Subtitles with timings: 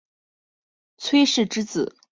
[0.97, 1.95] 傕之子式。